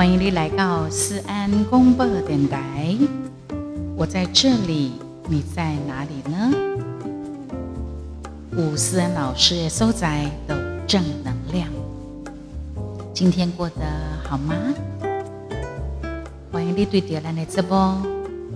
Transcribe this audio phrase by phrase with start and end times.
[0.00, 2.96] 欢迎你来到思安广播电台。
[3.94, 4.92] 我在这里，
[5.28, 6.50] 你在哪里呢？
[8.56, 10.54] 吴思安老师的所在都
[10.86, 11.68] 正能量。
[13.12, 13.76] 今天过得
[14.24, 14.54] 好吗？
[16.50, 17.94] 欢迎你对点亮的直播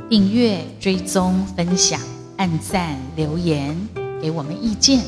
[0.08, 2.00] 订阅、追踪、分享、
[2.38, 3.76] 按赞、留言，
[4.18, 5.02] 给我们意见。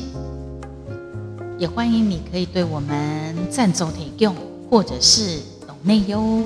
[1.57, 4.35] 也欢迎你可以对我们赞助提供，
[4.69, 5.39] 或者是
[5.83, 6.43] 内哟。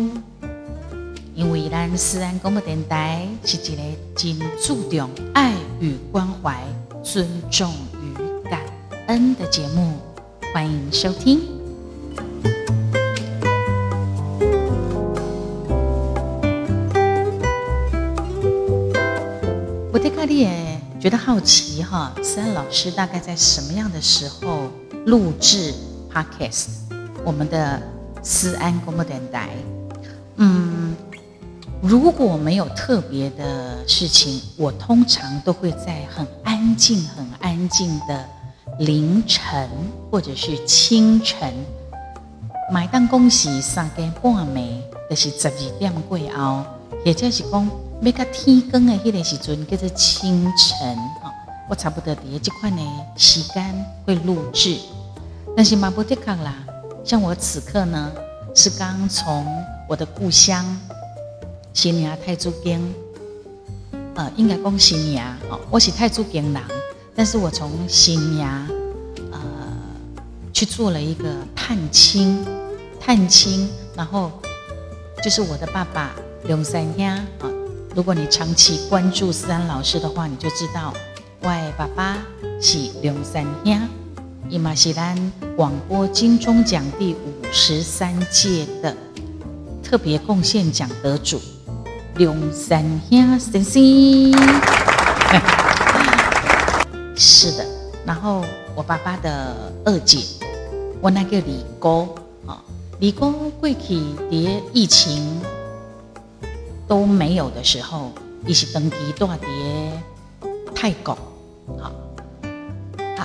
[1.34, 3.81] 因为咱思安广播电台是一个
[4.16, 6.62] 真注重爱与关怀、
[7.02, 8.62] 尊重与感
[9.08, 9.94] 恩的节目，
[10.53, 11.41] 欢迎收听。
[19.94, 24.70] 我对卡利也觉得好奇哈，思安老师大概在什么样的时候？
[25.08, 25.73] 录制
[26.14, 26.67] podcast，
[27.25, 27.81] 我们的
[28.23, 29.50] 思安广播电台。
[30.38, 30.95] 嗯，
[31.81, 38.25] 如果没有特别的事情，我通常都会在很安静、很安静的
[38.80, 39.69] 凌晨
[40.09, 41.53] 或者是清晨，
[42.72, 46.64] 买单恭喜三更半暝，就是十二点过后，
[47.05, 47.69] 或者是讲
[48.02, 51.31] 要到天光的迄个时阵，叫做清晨哈。
[51.69, 52.81] 我差不多伫这款的
[53.16, 54.77] 时间会录制，
[55.55, 56.53] 但是马不得康啦。
[57.03, 58.11] 像我此刻呢，
[58.55, 59.45] 是刚从
[59.89, 60.66] 我的故乡
[61.73, 62.93] 新娘太祖宫，
[64.16, 66.61] 呃，应该讲新娘哦，我是太祖宫人，
[67.16, 68.67] 但是我从新娘
[69.31, 69.39] 呃
[70.53, 72.45] 去做了一个探亲，
[72.99, 74.31] 探亲，然后
[75.23, 76.11] 就是我的爸爸
[76.43, 77.49] 刘三丫啊。
[77.95, 80.93] 如果你长期关注思安老师的话，你就知道。
[81.43, 82.19] 我的爸爸
[82.61, 83.80] 是梁三兄，
[84.50, 85.16] 伊嘛是咱
[85.56, 87.17] 广播金钟奖第五
[87.52, 88.95] 十三届的
[89.82, 91.39] 特别贡献奖得主
[92.15, 93.82] 梁三兄先生。
[97.15, 97.65] 是的，
[98.05, 98.43] 然后
[98.76, 99.55] 我爸爸的
[99.86, 100.20] 二姐，
[101.02, 102.08] 我那个李哥
[102.45, 102.61] 啊，
[102.99, 103.99] 李哥过去
[104.30, 105.42] 连疫情
[106.88, 108.11] 都没有的时候，
[108.45, 109.48] 伊是登基大碟
[110.76, 111.17] 泰国。
[111.80, 111.92] 好，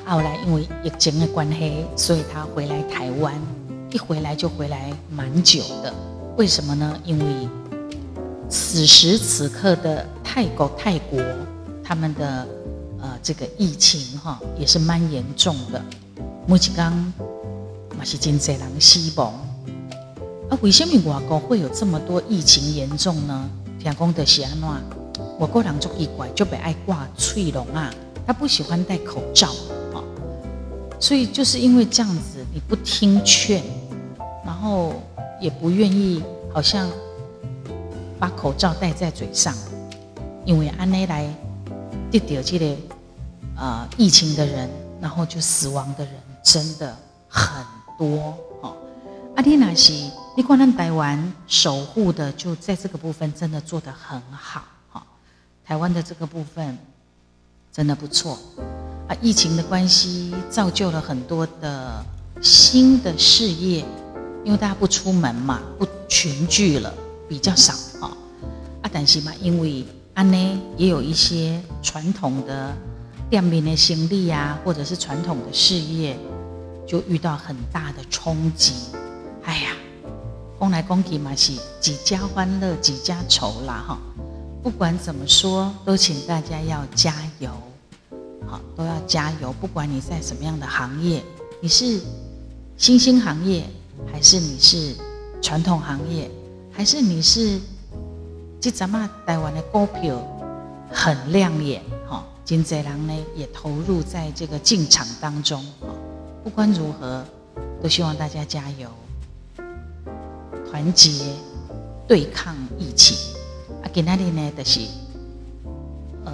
[0.05, 3.35] 后来因为疫情的关系，所以他回来台湾，
[3.91, 5.93] 一回来就回来蛮久的。
[6.37, 6.99] 为什么呢？
[7.05, 7.49] 因为
[8.49, 11.19] 此时此刻的泰国，泰国
[11.83, 12.47] 他们的
[13.01, 15.81] 呃这个疫情哈也是蛮严重的。
[16.47, 16.93] 目前刚
[17.97, 19.33] 嘛是真济人死亡，
[20.51, 23.49] 啊，为什么外国会有这么多疫情严重呢？
[23.79, 24.69] 听讲的是安怎？
[25.39, 27.93] 我个人就奇怪，就被爱挂翠龙啊。
[28.27, 29.53] 他不喜欢戴口罩，
[30.99, 33.63] 所以就是因为这样子，你不听劝，
[34.45, 34.95] 然后
[35.41, 36.91] 也不愿意，好像
[38.19, 39.55] 把口罩戴在嘴上，
[40.45, 41.29] 因为安内来
[42.11, 42.77] 得掉这个
[43.57, 44.69] 呃疫情的人，
[45.01, 46.97] 然后就死亡的人真的
[47.29, 47.65] 很
[47.99, 48.77] 多哦。
[49.37, 55.07] 阿丽娜西，你光咱台湾守护的就在这个部分真的做得很好哈，
[55.65, 56.79] 台湾的这个部分。
[57.73, 58.39] 真的不错
[59.09, 59.17] 啊！
[59.21, 62.05] 疫情的关系，造就了很多的
[62.41, 63.85] 新的事业，
[64.45, 66.93] 因为大家不出门嘛，不群聚了，
[67.29, 68.11] 比较少啊。
[68.83, 69.85] 啊，但是嘛，因为
[70.15, 72.75] 安呢，也有一些传统的
[73.31, 76.19] 店面的行李啊，或者是传统的事业，
[76.87, 78.73] 就遇到很大的冲击。
[79.45, 79.71] 哎呀，
[80.59, 83.99] 讲来讲去嘛，是几家欢乐几家愁啦，哈。
[84.65, 87.49] 不管怎么说，都请大家要加油，
[88.47, 89.53] 好，都要加油。
[89.61, 91.23] 不管你在什么样的行业，
[91.61, 92.01] 你是
[92.77, 93.65] 新兴行业，
[94.11, 94.95] 还是你是
[95.43, 96.31] 传统行业，
[96.73, 97.61] 还是你是
[98.61, 100.21] 这咱们台湾的股票
[100.91, 105.65] 很亮眼，哈，金贼郎呢也投入在这个进场当中，
[106.45, 107.25] 不管如何，
[107.83, 108.89] 都希望大家加油，
[110.71, 111.11] 团结
[112.07, 113.17] 对抗疫情。
[113.93, 114.53] 给那里呢？
[114.55, 114.81] 的是，
[116.27, 116.33] 呃，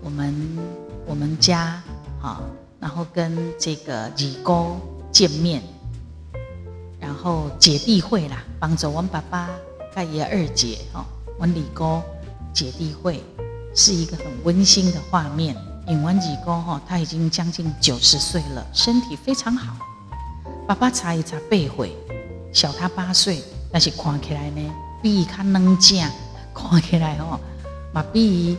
[0.00, 0.32] 我们
[1.06, 1.82] 我们家
[2.22, 2.40] 啊，
[2.80, 4.76] 然后跟这个二哥
[5.12, 5.62] 见面，
[6.98, 9.50] 然后姐弟会啦，帮助我爸爸
[9.94, 11.04] 盖爷二姐哈，
[11.38, 12.02] 我二哥
[12.52, 13.22] 姐弟会
[13.74, 15.56] 是一个很温馨的画面。
[15.86, 19.76] 因为二哥哈，他已经将近九十岁了，身体非常好。
[20.66, 21.94] 爸爸查一查背会，
[22.54, 24.62] 小他八岁，但是看起来呢，
[25.02, 26.10] 比他能讲。
[26.54, 27.38] 看起来哦，
[27.92, 28.56] 嘛比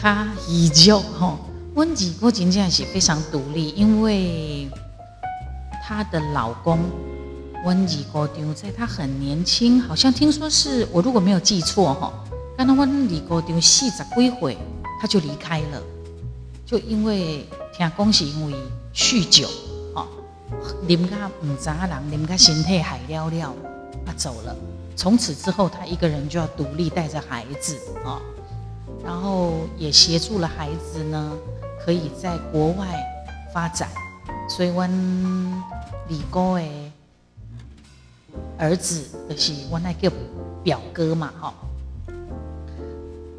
[0.00, 0.16] 较
[0.48, 1.40] 依旧吼。
[1.74, 4.68] 温二哥真正是非常独立，因为
[5.82, 6.78] 她的老公
[7.64, 12.12] 温二哥丢在她很年轻，好像听说是我如果没有记错哈，
[12.58, 14.56] 刚刚温二哥丢细着归回，
[15.00, 15.82] 他就离开了，
[16.66, 18.54] 就因为听恭喜因为
[18.94, 19.48] 酗酒，
[19.94, 20.06] 哦，
[20.86, 23.54] 啉个唔杂人，啉个身体海了了，
[24.04, 24.54] 他走了。
[24.94, 28.20] 从此之后，他一个人就要独立带着孩子啊，
[29.02, 31.32] 然后也协助了孩子呢，
[31.84, 32.86] 可以在国外
[33.52, 33.88] 发展。
[34.48, 34.90] 所以，阮
[36.08, 36.92] 李哥的
[38.58, 40.12] 儿子就是我那个
[40.62, 41.54] 表哥嘛，哈，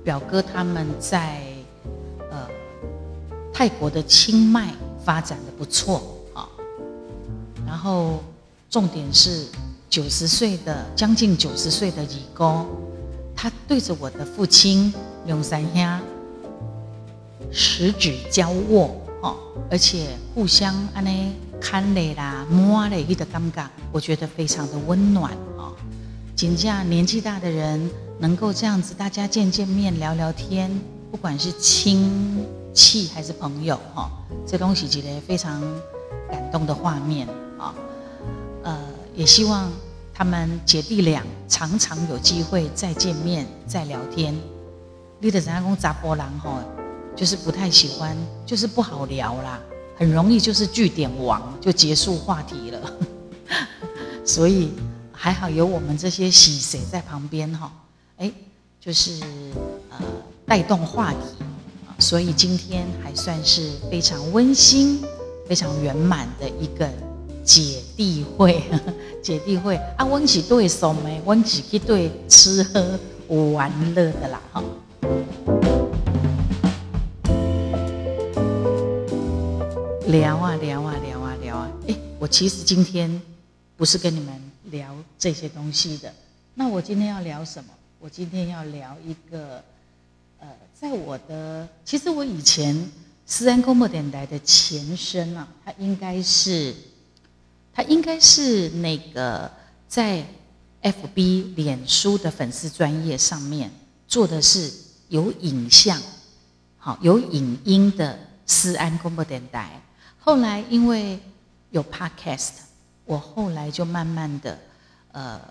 [0.03, 1.41] 表哥他们在
[2.31, 2.47] 呃
[3.53, 4.73] 泰国的清迈
[5.03, 6.47] 发展的不错啊，
[7.65, 8.23] 然后
[8.69, 9.47] 重点是。
[9.89, 12.65] 九十岁的将近九十岁的李哥，
[13.35, 14.91] 他对着我的父亲
[15.27, 15.99] 梁三兄
[17.53, 19.37] 十指交握，哦，
[19.69, 25.71] 而且互相安尼看嘞啦摸嘞，一个尴尬，我觉得非常的温暖啊。
[26.35, 27.89] 仅这样年纪大的人
[28.19, 30.69] 能够这样子，大家见见面聊聊天，
[31.11, 34.11] 不管是亲戚还是朋友，哈，
[34.47, 35.61] 这东西觉得非常
[36.29, 37.27] 感动的画面
[37.57, 37.73] 啊，
[38.63, 38.77] 呃。
[39.15, 39.71] 也希望
[40.11, 44.33] 他们姐弟俩常常有机会再见面、再聊天。
[45.19, 46.57] 你的人家讲杂波郎吼，
[47.15, 49.59] 就是不太喜欢，就是不好聊啦，
[49.97, 52.93] 很容易就是据点王就结束话题了。
[54.25, 54.71] 所以
[55.11, 57.71] 还好有我们这些喜谁在旁边哈，
[58.17, 58.31] 哎，
[58.79, 59.21] 就是
[59.89, 59.97] 呃
[60.45, 61.17] 带动话题
[61.99, 65.01] 所以今天还算是非常温馨、
[65.47, 66.89] 非常圆满的一个。
[67.45, 68.63] 姐弟会，
[69.21, 72.97] 姐弟会啊，温是对送的，温是去对吃喝
[73.51, 74.63] 玩乐的啦，哈。
[80.13, 83.19] 聊啊聊啊聊啊聊啊，哎，我其实今天
[83.75, 86.13] 不是跟你们聊这些东西的，
[86.53, 87.71] 那我今天要聊什么？
[87.99, 89.63] 我今天要聊一个，
[90.37, 90.47] 呃，
[90.79, 92.91] 在我的，其实我以前
[93.25, 96.75] 思安公播电台的前身啊，它应该是。
[97.75, 99.51] 他应该是那个
[99.87, 100.23] 在
[100.83, 103.71] FB 脸书的粉丝专业上面
[104.07, 104.71] 做的是
[105.09, 105.99] 有影像，
[106.77, 109.81] 好有影音的思安公播电台。
[110.23, 111.19] 后来因为
[111.71, 112.51] 有 Podcast，
[113.03, 114.57] 我后来就慢慢的
[115.11, 115.41] 呃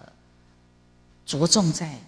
[1.27, 1.99] 着重在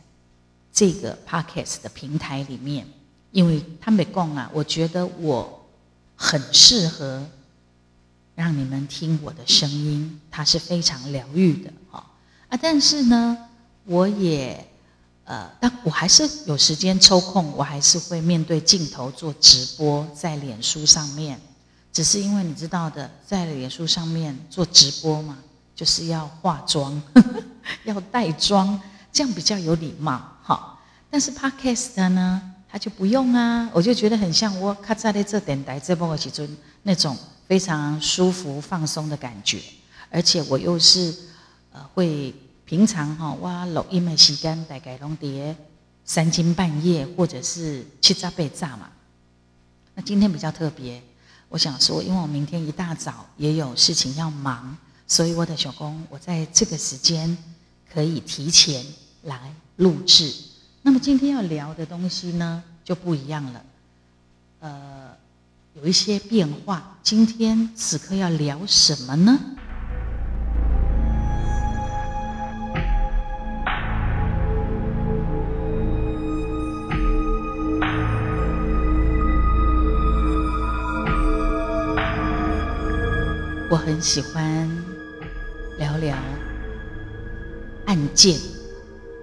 [0.73, 2.87] 这个 Podcast 的平台里面，
[3.33, 5.67] 因为他没讲啊，我觉得我
[6.17, 7.25] 很适合。
[8.37, 12.05] 让你们听我的声音，它是非常疗愈的哈
[12.49, 12.59] 啊！
[12.61, 13.39] 但是呢，
[13.85, 14.67] 我也
[15.23, 21.41] 呃，但我还是有时间抽空，我还是会面对镜头做直播在脸书上面。
[21.95, 25.39] 只是因为你知道的，在脸书上面做直播嘛，
[25.75, 27.01] 就是要化妆，
[27.85, 28.79] 要带妆，
[29.11, 30.79] 这样比较有礼貌哈。
[31.09, 36.47] 但是 Podcast 呢，他就不用啊，我就觉得很像我卡在的这电台这帮我起做
[36.83, 37.17] 那种。
[37.47, 39.61] 非常舒服放松的感觉，
[40.09, 41.15] 而且我又是
[41.73, 45.55] 呃会平常哈哇录音的时间大概拢碟
[46.07, 48.89] 三更半夜或者是七早八早嘛。
[49.95, 51.03] 那今天比较特别，
[51.55, 57.39] 我想说，因为我明天一大早也有事情要忙，所以我的小工我在这个时间
[57.89, 58.85] 可以提前
[59.23, 60.35] 来录制。
[60.83, 63.65] 那么今天要聊的东西呢就不一样了，
[64.59, 65.15] 呃。
[65.77, 66.97] 有一些变化。
[67.03, 69.54] 今天此刻要聊什么呢？
[83.75, 84.71] 我很喜欢
[85.79, 86.17] 聊聊
[87.87, 88.39] 案件、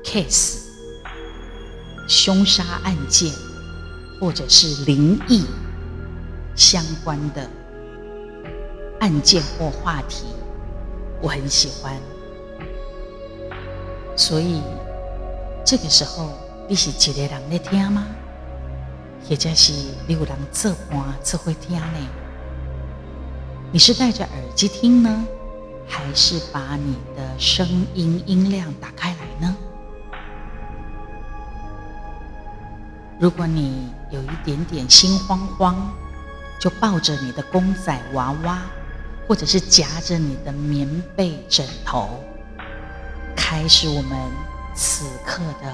[0.04, 0.58] case、
[2.06, 3.32] 凶杀案件，
[4.20, 5.46] 或者是灵异。
[6.54, 7.50] 相关的
[9.00, 10.26] 案件或话题，
[11.22, 11.98] 我很喜欢。
[14.18, 14.62] 所以
[15.64, 16.30] 这个时候，
[16.68, 18.06] 你是一个人在听吗？
[19.30, 19.72] 或者是
[20.06, 22.21] 你有人做伴做会听呢？
[23.74, 25.26] 你是戴着耳机听呢，
[25.88, 29.56] 还是把你的声音音量打开来呢？
[33.18, 35.90] 如果你有一点点心慌慌，
[36.60, 38.60] 就抱着你的公仔娃娃，
[39.26, 42.22] 或者是夹着你的棉被枕头，
[43.38, 44.20] 开始我们
[44.76, 45.74] 此刻的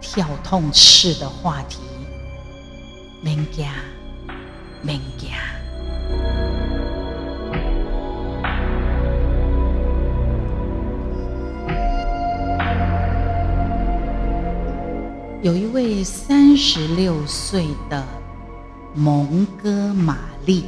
[0.00, 1.80] 跳痛式的话题。
[3.20, 3.66] 免惊，
[4.80, 5.30] 免惊。
[15.42, 18.06] 有一位三十六岁的
[18.94, 20.66] 蒙哥马利，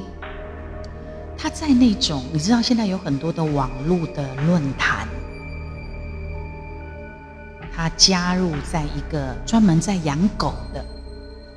[1.37, 5.07] 他在那种你知道，现在有很多的网络的论坛，
[7.71, 10.83] 他加入在一个专门在养狗的、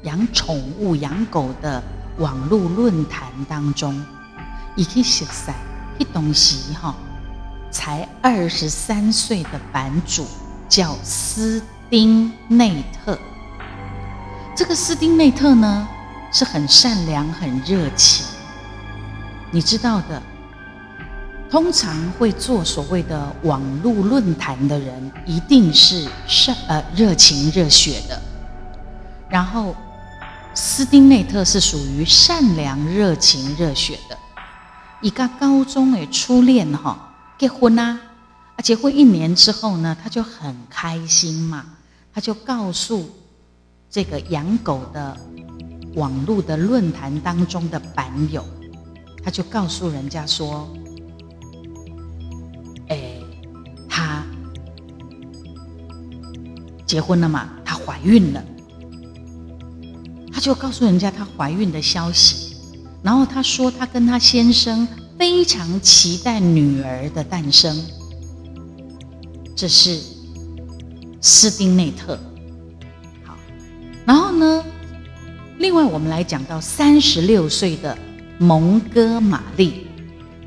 [0.04, 1.82] 养宠物、养狗的
[2.18, 4.06] 网络论坛当中，
[4.76, 5.54] 已经熟悉
[6.00, 6.94] 一东西哈，
[7.72, 10.26] 才二十三岁的版主
[10.68, 11.64] 叫斯。
[11.90, 13.18] 丁内特，
[14.56, 15.88] 这个斯丁内特呢
[16.32, 18.26] 是很善良、很热情。
[19.52, 20.22] 你知道的，
[21.50, 28.20] 通常会做所谓的网络论坛的人，一定是善呃热情热血的。
[29.30, 29.76] 然后，
[30.56, 34.18] 斯丁内特是属于善良、热情、热血的。
[35.02, 38.00] 一个高中诶初恋哈，结婚啦。
[38.56, 41.64] 啊，结婚一年之后呢，他就很开心嘛。
[42.16, 43.04] 他就告诉
[43.90, 45.18] 这个养狗的
[45.96, 48.42] 网络的论坛当中的版友，
[49.22, 50.66] 他就告诉人家说
[52.88, 53.20] ：“哎，
[53.90, 54.24] 他
[56.86, 58.42] 结婚了嘛，她怀孕了。”
[60.32, 62.56] 他就告诉人家她怀孕的消息，
[63.04, 64.88] 然后他说他跟他先生
[65.20, 67.78] 非常期待女儿的诞生。
[69.54, 70.15] 这是。
[71.26, 72.20] 斯丁内特，
[73.24, 73.36] 好，
[74.06, 74.64] 然后呢？
[75.58, 77.98] 另外，我们来讲到三十六岁的
[78.38, 79.88] 蒙哥马利，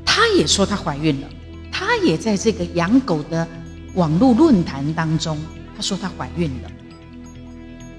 [0.05, 1.27] 她也说她怀孕了，
[1.69, 3.45] 她也在这个养狗的
[3.95, 5.37] 网络论坛当中，
[5.75, 6.71] 她说她怀孕了。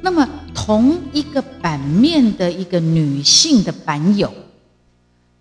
[0.01, 4.33] 那么，同一个版面的一个女性的版友，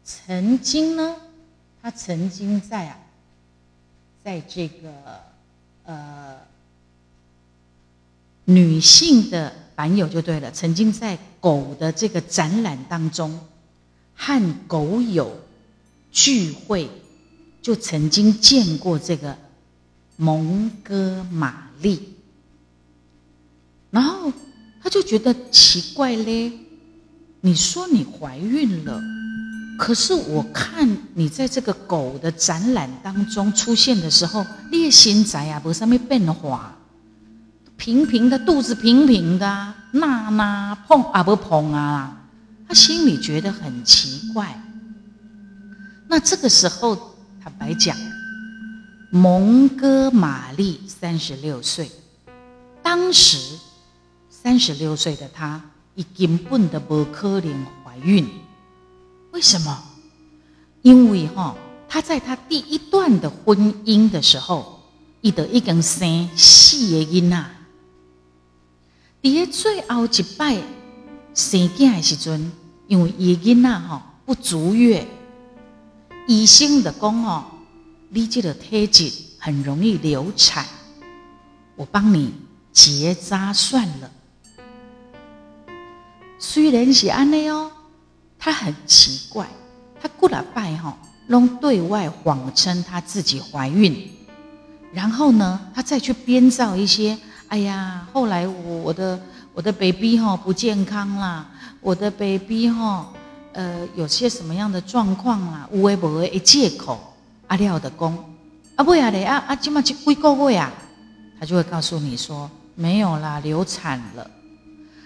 [0.04, 1.16] 曾经呢，
[1.82, 2.98] 她曾经在啊，
[4.22, 4.90] 在这个
[5.86, 6.49] 呃。
[8.50, 13.40] 女性的版友就对了，曾经在狗的这个展览当中
[14.16, 15.40] 和狗友
[16.12, 16.90] 聚会，
[17.62, 19.38] 就曾经见过这个
[20.18, 22.16] 蒙哥马利，
[23.92, 24.34] 然后
[24.82, 26.52] 他就觉得奇怪嘞，
[27.42, 29.00] 你说你怀孕了，
[29.78, 36.76] 可是我看你在这个狗的展览当中出现的时候，你的身材啊，无什么变化。
[37.80, 42.22] 平平的肚子，平平的，那那碰啊不碰啊，
[42.68, 44.62] 他心里觉得很奇怪。
[46.10, 47.96] 那这个时候，坦白讲，
[49.10, 51.90] 蒙哥马利三十六岁，
[52.84, 53.58] 当时
[54.30, 55.62] 三十六岁的他，
[55.96, 58.28] 已根本的不可能怀孕。
[59.32, 59.82] 为什么？
[60.82, 61.56] 因为哈，
[61.88, 64.82] 他在他第一段的婚姻的时候，
[65.22, 67.46] 伊得已经生四个囡仔。
[69.22, 70.56] 伫最后一摆
[71.34, 72.52] 生囝的时阵，
[72.88, 75.06] 因为伊囡仔吼不足月，
[76.28, 77.46] 医生就讲哦，
[78.10, 80.66] 你这个体质很容易流产，
[81.76, 82.34] 我帮你
[82.72, 84.10] 结扎算了。
[86.40, 87.70] 虽然是安尼哦，
[88.38, 89.50] 他很奇怪，
[90.02, 90.94] 他过了拜吼，
[91.28, 94.10] 拢对外谎称他自己怀孕，
[94.94, 97.18] 然后呢，他再去编造一些。
[97.50, 99.20] 哎呀，后来我我的
[99.56, 101.48] 我的 baby 哈不健康啦，
[101.82, 103.12] 我的 baby 哈
[103.54, 107.16] 呃有些什么样的状况啦，无为不为一借口，
[107.48, 108.16] 阿廖的公
[108.76, 110.72] 啊不呀嘞啊啊今嘛去归个位啊，
[111.40, 114.30] 他就会告诉你说没有啦，流产了。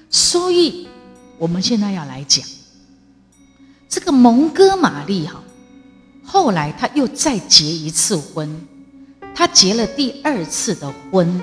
[0.10, 0.90] 所以
[1.38, 2.46] 我们现在要来讲
[3.88, 5.42] 这个蒙哥马利哈，
[6.26, 8.68] 后来他又再结一次婚，
[9.34, 11.42] 他结了第二次的婚。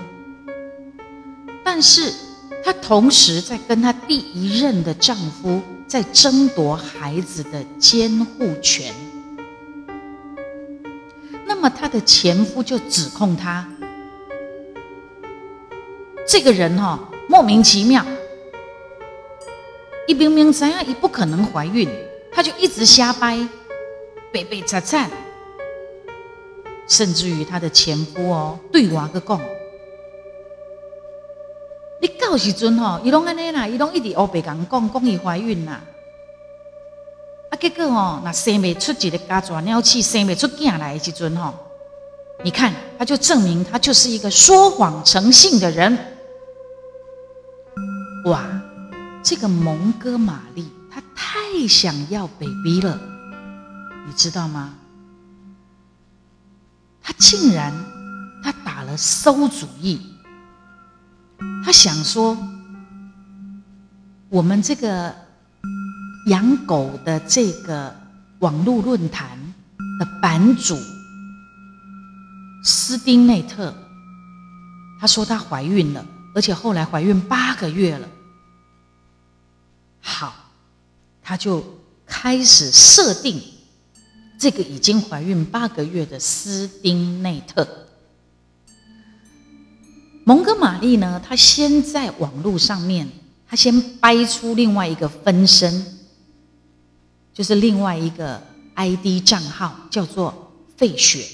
[1.72, 2.12] 但是
[2.64, 8.92] 她同时在跟她第一任的丈夫在争夺孩子的监护权。
[11.46, 13.64] 那么她的前夫就指控她，
[16.26, 16.98] 这个人哈
[17.28, 18.04] 莫名其妙，
[20.08, 21.88] 一明明怎样也不可能怀孕，
[22.32, 23.38] 他就一直瞎掰，
[24.32, 25.08] 背背擦擦，
[26.88, 29.40] 甚至于她的前夫哦对娃个讲。
[32.00, 35.80] 你到时阵吼，伊拢安尼啦，伊拢一直乌白讲讲，讲伊怀孕啦。
[37.50, 41.54] 啊，结果吼，那生未出一个家雀鸟气，生未出囝来的时阵吼，
[42.42, 45.98] 你看，他就证明他就是一个说谎成性的人。
[48.24, 48.44] 哇，
[49.22, 52.98] 这个蒙哥马利，他太想要 baby 了，
[54.06, 54.74] 你知道吗？
[57.02, 57.74] 他竟然，
[58.42, 60.09] 他打了馊主意。
[61.64, 62.36] 他想说，
[64.28, 65.14] 我们这个
[66.26, 67.94] 养狗的这个
[68.40, 69.38] 网络论坛
[69.98, 70.78] 的版主
[72.64, 73.74] 斯丁内特，
[75.00, 76.04] 他说她怀孕了，
[76.34, 78.08] 而且后来怀孕八个月了。
[80.00, 80.34] 好，
[81.22, 81.64] 他就
[82.06, 83.40] 开始设定
[84.38, 87.86] 这个已经怀孕八个月的斯丁内特。
[90.30, 93.04] 蒙哥马利呢，他先在网络上面，
[93.48, 95.84] 他先掰出另外一个分身，
[97.34, 98.40] 就是另外一个
[98.76, 101.26] ID 账号，叫做费雪。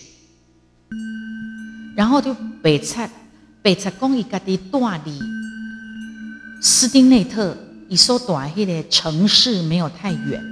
[1.94, 3.06] 然后就北侧
[3.60, 5.20] 北侧公益家的大理
[6.62, 7.54] 斯丁内特。
[7.90, 10.42] 伊所住迄个城市没有太远，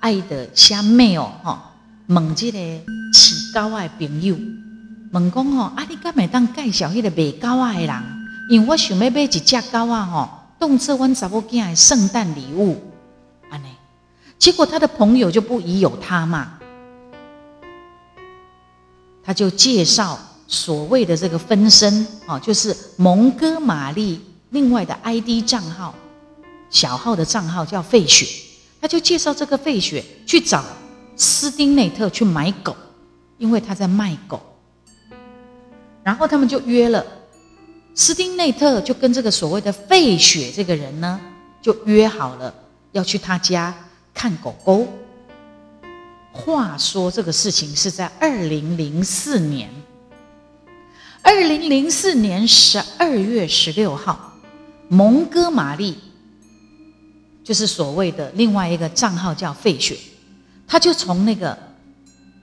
[0.00, 1.58] 爱的虾妹哦，吼，
[2.08, 2.58] 问这个
[3.14, 4.36] 饲狗的朋友，
[5.16, 8.02] 问讲吼，啊，你敢会当介绍迄个卖狗仔的人？
[8.50, 12.78] 因为我想要买一只狗仔吼，当做阮查某囝的圣诞礼物，
[13.48, 13.68] 安尼。
[14.38, 16.58] 结果他的朋友就不疑有他嘛，
[19.24, 24.20] 他就介绍所谓的这个分身，哦，就是蒙哥马利。
[24.50, 25.94] 另外的 ID 账号，
[26.68, 28.26] 小号的账号叫费雪，
[28.80, 30.62] 他就介绍这个费雪去找
[31.16, 32.76] 斯丁内特去买狗，
[33.38, 34.40] 因为他在卖狗。
[36.06, 37.04] 然后他们就约了，
[37.92, 41.20] 斯丁内特就跟这个所谓的费雪这个人呢，
[41.60, 42.54] 就约好了
[42.92, 43.74] 要去他家
[44.14, 44.86] 看狗狗。
[46.30, 49.68] 话说这个事情是在二零零四年，
[51.22, 54.32] 二零零四年十二月十六号。
[54.88, 55.98] 蒙哥马利
[57.42, 59.98] 就是所谓的另外一个账号叫费雪，
[60.68, 61.58] 他就从那个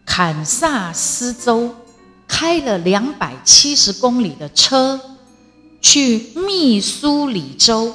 [0.05, 1.73] 堪萨斯州
[2.27, 4.99] 开了两百七十公里的车
[5.81, 7.93] 去密苏里州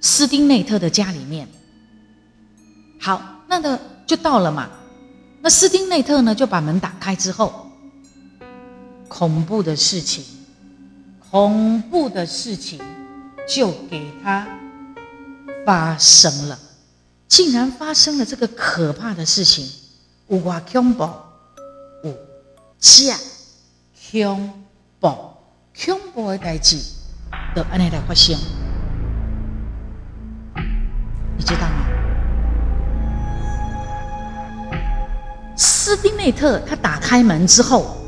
[0.00, 1.48] 斯丁内特的家里面。
[3.00, 4.70] 好，那个就到了嘛。
[5.40, 7.66] 那斯丁内特呢就把门打开之后，
[9.08, 10.24] 恐怖的事情，
[11.30, 12.80] 恐怖的事情。
[13.44, 14.46] 就给他
[15.66, 16.56] 发生了，
[17.26, 19.68] 竟然发生了这个可怕的事情，
[20.44, 21.10] 哇恐怖，
[22.82, 23.16] 假
[24.10, 24.64] 恐
[24.98, 25.08] 怖，
[25.86, 26.76] 恐怖的代志，
[27.54, 28.36] 都安尼来发生，
[31.38, 31.86] 你知道吗？
[35.56, 37.98] 斯宾内特他打开门之后，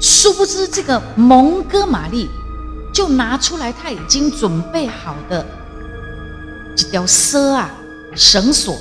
[0.00, 2.30] 殊不知这个蒙哥马利。
[2.94, 5.44] 就拿出来他已经准备好的
[6.74, 7.70] 这条蛇啊
[8.14, 8.74] 绳索，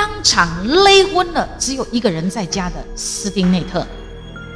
[0.00, 3.86] 当场勒昏了只有一个人在家的斯丁内特。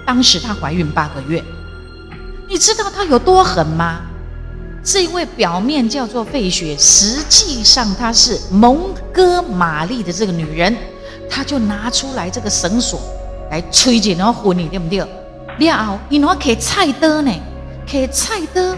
[0.06, 1.44] 当时她怀孕八个月，
[2.48, 4.00] 你知道她有多狠吗？
[4.82, 10.74] 这一位表面叫做费雪，实际上她是蒙哥马利的这个女人，
[11.28, 12.98] 她就拿出来这个绳索
[13.50, 14.98] 来催紧然后昏你，对不对？
[15.58, 17.30] 了后，你拿给菜刀呢。
[17.86, 18.74] 给菜的，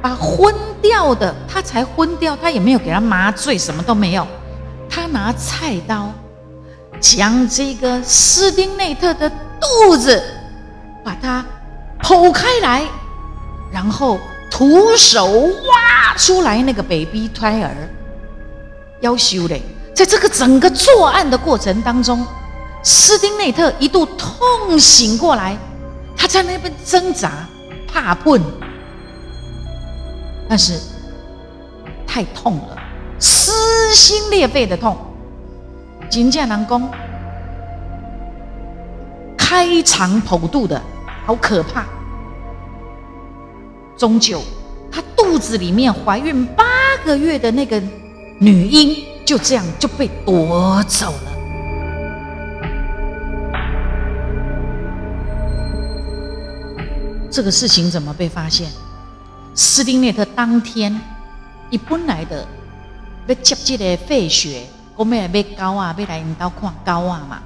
[0.00, 4.24] 把昏掉的，他才昏掉，他也没有给他麻醉，什么都没有。
[4.94, 6.12] 他拿菜刀
[7.00, 9.28] 将这个斯丁内特的
[9.60, 10.22] 肚子
[11.02, 11.44] 把它
[12.00, 12.84] 剖开来，
[13.72, 17.74] 然后徒手挖出来那个 baby 胎儿。
[19.00, 19.60] 要修嘞，
[19.92, 22.24] 在这个整个作案的过程当中，
[22.84, 25.58] 斯丁内特一度痛醒过来，
[26.16, 27.32] 他在那边挣扎。
[27.88, 28.40] 怕碰，
[30.48, 30.80] 但是
[32.06, 32.76] 太痛了，
[33.64, 34.94] 撕心裂肺的痛。
[36.10, 36.88] 金剑南宫
[39.36, 40.80] 开肠剖肚的
[41.24, 41.84] 好可怕。
[43.96, 44.42] 终究，
[44.92, 46.64] 她肚子里面怀孕八
[47.04, 47.82] 个月的那个
[48.38, 51.32] 女婴就这样就被夺走了。
[57.30, 58.68] 这个事情怎么被发现？
[59.54, 61.00] 斯丁内特当天，
[61.70, 62.46] 一本来的
[63.26, 67.40] 要接这个费雪，我们也被高啊，被来引导看高啊嘛。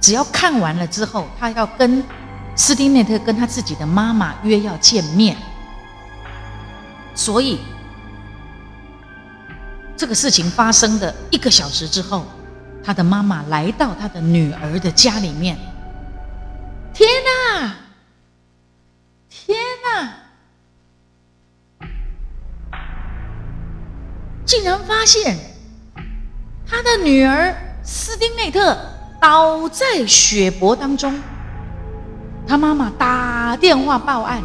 [0.00, 2.02] 只要看完了之后，他要跟
[2.54, 5.36] 斯丁内特跟他自己的妈妈约要见面，
[7.14, 7.58] 所以
[9.96, 12.24] 这个事情发生的一个小时之后，
[12.84, 15.56] 他的妈妈来到他的女儿的家里面。
[24.56, 25.36] 竟然发现
[26.66, 28.74] 他的女儿斯丁内特
[29.20, 31.14] 倒在血泊当中。
[32.48, 34.42] 他妈妈打电话报案，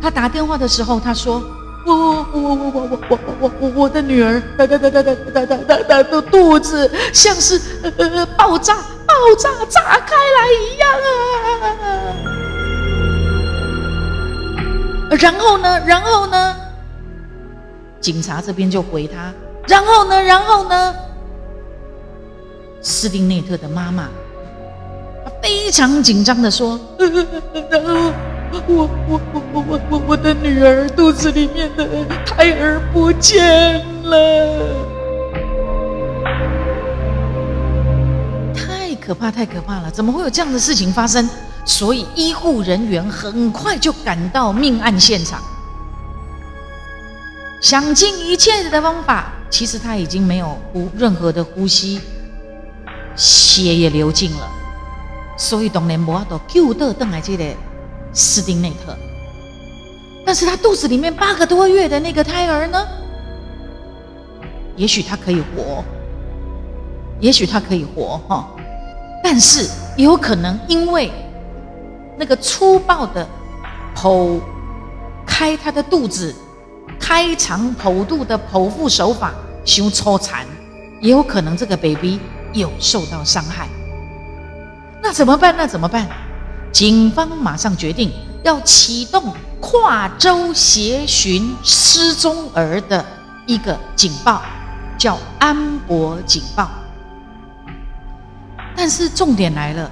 [0.00, 1.42] 他打电话的时候，他说
[1.84, 5.14] ：“我我我我我我我我我我的女儿的的的的的
[5.46, 7.60] 的的的的肚子像是
[7.98, 8.74] 呃爆炸
[9.06, 10.90] 爆炸炸开来一样
[15.10, 15.78] 啊！”然后呢？
[15.84, 16.56] 然后呢？
[18.04, 19.32] 警察这边就回他。
[19.66, 20.22] 然后呢？
[20.22, 20.94] 然后呢？
[22.82, 24.10] 斯丁内特的妈妈，
[25.42, 26.78] 非常紧张的说
[27.70, 28.12] ：“然后
[28.52, 31.88] 我我我我我我我的女儿肚子里面的
[32.26, 34.60] 胎儿不见了，
[38.54, 39.90] 太可怕，太可怕了！
[39.90, 41.26] 怎么会有这样的事情发生？
[41.64, 45.40] 所以医护人员很快就赶到命案现场，
[47.64, 51.98] 想尽一切的方法，其实他已经没有呼任何的呼吸。”
[53.16, 54.46] 血也流尽了，
[55.38, 57.44] 所以当然无法度救得邓来这个
[58.12, 58.94] 斯丁内特。
[60.26, 62.86] 但是他肚子里面八个多月的那个胎儿呢？
[64.76, 65.82] 也许他可以活，
[67.18, 68.46] 也许他可以活哈。
[69.22, 71.10] 但是也有可能因为
[72.18, 73.26] 那个粗暴的
[73.96, 74.38] 剖
[75.24, 76.34] 开他的肚子、
[76.98, 79.32] 开肠剖肚的剖腹手法，
[79.64, 80.46] 凶粗残，
[81.00, 82.20] 也有可能这个 baby。
[82.52, 83.66] 有受到伤害，
[85.02, 85.52] 那怎么办？
[85.56, 86.06] 那怎么办？
[86.70, 88.12] 警方马上决定
[88.44, 93.04] 要启动跨州协寻失踪儿的
[93.44, 94.40] 一个警报，
[94.96, 96.70] 叫安博警报。
[98.76, 99.90] 但是重点来了，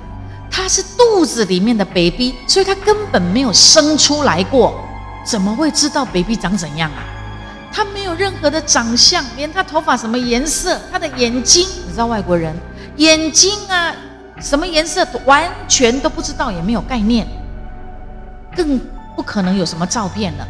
[0.48, 4.81] 他是肚子里面的 baby，所以他根本没有生出来过，
[5.24, 7.04] 怎么会知道 baby 长怎样啊？
[7.72, 12.54] 他没有任何的长相，连他头发什么颜色，他的眼睛，你知道外国人
[12.96, 13.94] 眼睛啊
[14.40, 17.26] 什么颜色完全都不知道，也没有概念，
[18.54, 18.78] 更
[19.16, 20.46] 不可能有什么照片了。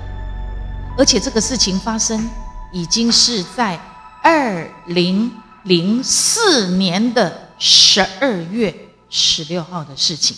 [0.99, 2.29] 而且这个事情发生
[2.73, 3.79] 已经是在
[4.23, 5.31] 二零
[5.63, 8.75] 零四年的十二月
[9.09, 10.37] 十六号的事情，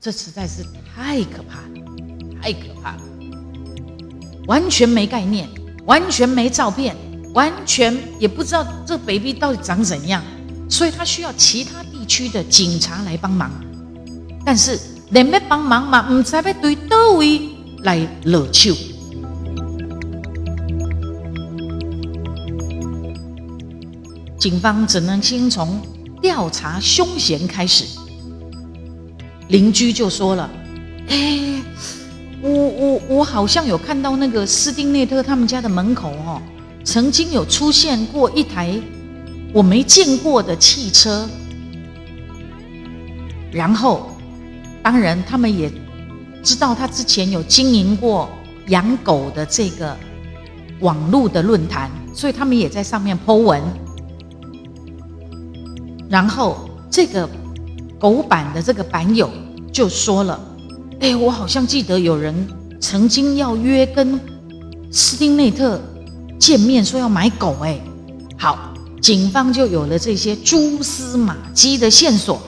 [0.00, 0.64] 这实在是
[0.96, 2.07] 太可怕了，
[2.40, 3.02] 太可怕了。
[4.46, 5.48] 完全没概念，
[5.84, 6.96] 完全没照片，
[7.34, 10.22] 完全也不知道这 baby 到底长怎样，
[10.70, 13.50] 所以他需要其他地区的警察来帮忙。
[14.44, 14.78] 但是
[15.10, 17.42] 连要帮忙嘛，唔知要对到位
[17.82, 18.74] 来落手。
[24.38, 25.82] 警方只能先从
[26.22, 27.84] 调查凶嫌开始。
[29.48, 30.48] 邻居就说了
[31.10, 31.62] ：“哎。”
[32.40, 36.40] 我我我好像有看到那个斯丁内特他们家的门口哦，
[36.84, 38.80] 曾经有出现过一台
[39.52, 41.28] 我没见过的汽车。
[43.50, 44.10] 然后，
[44.82, 45.68] 当然他们也
[46.42, 48.28] 知道他之前有经营过
[48.68, 49.96] 养狗的这个
[50.80, 53.60] 网络的论坛，所以他们也在上面 Po 文。
[56.08, 57.28] 然后这个
[57.98, 59.28] 狗版的这个版友
[59.72, 60.40] 就说了。
[61.00, 62.34] 哎，我好像记得有人
[62.80, 64.18] 曾经要约跟
[64.90, 65.80] 斯汀内特
[66.40, 67.56] 见面，说要买狗。
[67.62, 67.78] 哎，
[68.36, 72.40] 好，警方就有了这些蛛丝马迹的线索，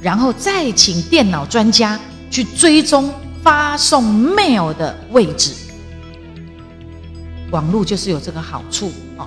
[0.00, 1.98] 然后再请电脑专家
[2.30, 4.04] 去追踪发送
[4.36, 5.52] mail 的位置。
[7.50, 9.26] 网络就是有这个好处哦，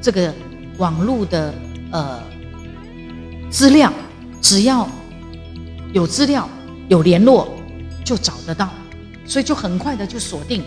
[0.00, 0.32] 这个
[0.78, 1.52] 网络的
[1.90, 2.20] 呃
[3.50, 3.92] 资料，
[4.40, 4.88] 只要
[5.92, 6.48] 有资料
[6.88, 7.48] 有联络。
[8.10, 8.68] 就找得到，
[9.24, 10.64] 所以就很快的就锁定，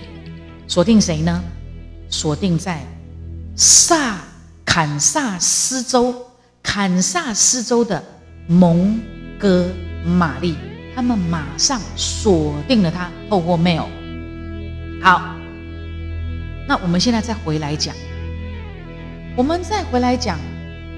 [0.66, 1.44] 锁定谁呢？
[2.10, 2.82] 锁定在
[3.54, 4.18] 萨
[4.64, 6.26] 坎萨斯州，
[6.62, 8.02] 坎萨斯州的
[8.48, 8.98] 蒙
[9.38, 9.68] 哥
[10.06, 10.56] 马利，
[10.96, 13.88] 他们马上锁定了他，透过 mail。
[15.02, 15.36] 好，
[16.66, 17.94] 那我们现在再回来讲，
[19.36, 20.40] 我们再回来讲，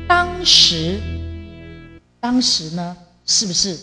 [0.08, 1.00] 当时，
[2.20, 3.76] 当时呢，是不是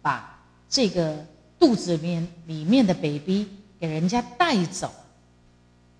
[0.00, 1.26] 把这个？
[1.60, 3.46] 肚子里面里面的 baby
[3.78, 4.90] 给人家带走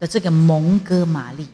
[0.01, 1.47] 的这个蒙哥马利，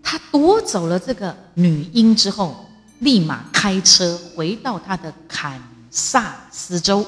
[0.00, 2.66] 他夺走了这个女婴之后，
[3.00, 5.60] 立马开车回到他的堪
[5.90, 7.04] 萨斯州，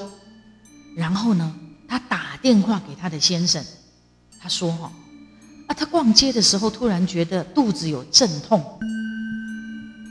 [0.97, 1.55] 然后呢，
[1.87, 3.63] 他打电话给他的先生，
[4.41, 4.91] 他说：“哈，
[5.67, 8.61] 啊，他逛街的时候突然觉得肚子有阵痛，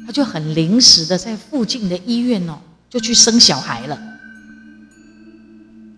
[0.06, 4.00] 他就很临时的在附近的医院哦，就去生小孩了。”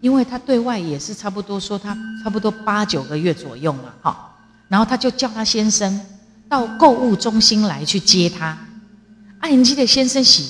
[0.02, 4.34] 因为他对外也是差不多说他差不多八九个月左右嘛，哈，
[4.68, 5.98] 然后他就叫他先生
[6.48, 8.58] 到购物中心来去接他。
[9.38, 10.42] 阿英基的先生是